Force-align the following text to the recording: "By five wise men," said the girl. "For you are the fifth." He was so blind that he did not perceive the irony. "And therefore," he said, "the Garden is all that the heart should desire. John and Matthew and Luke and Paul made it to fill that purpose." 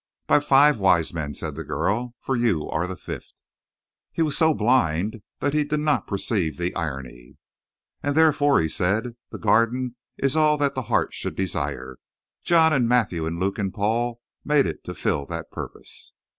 "By 0.25 0.39
five 0.39 0.79
wise 0.79 1.13
men," 1.13 1.35
said 1.35 1.53
the 1.53 1.63
girl. 1.63 2.15
"For 2.21 2.35
you 2.35 2.67
are 2.71 2.87
the 2.87 2.95
fifth." 2.95 3.43
He 4.11 4.23
was 4.23 4.35
so 4.35 4.51
blind 4.51 5.21
that 5.41 5.53
he 5.53 5.63
did 5.63 5.79
not 5.81 6.07
perceive 6.07 6.57
the 6.57 6.73
irony. 6.75 7.37
"And 8.01 8.15
therefore," 8.15 8.59
he 8.61 8.67
said, 8.67 9.13
"the 9.31 9.37
Garden 9.37 9.95
is 10.17 10.35
all 10.35 10.57
that 10.57 10.73
the 10.73 10.81
heart 10.89 11.13
should 11.13 11.35
desire. 11.35 11.99
John 12.43 12.73
and 12.73 12.89
Matthew 12.89 13.27
and 13.27 13.39
Luke 13.39 13.59
and 13.59 13.71
Paul 13.71 14.19
made 14.43 14.65
it 14.65 14.83
to 14.85 14.95
fill 14.95 15.27
that 15.27 15.51
purpose." 15.51 16.13